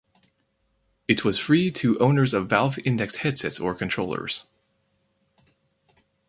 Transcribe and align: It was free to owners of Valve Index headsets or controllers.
It 1.07 1.23
was 1.23 1.37
free 1.37 1.69
to 1.73 1.99
owners 1.99 2.33
of 2.33 2.49
Valve 2.49 2.79
Index 2.79 3.17
headsets 3.17 3.59
or 3.59 3.75
controllers. 3.75 4.47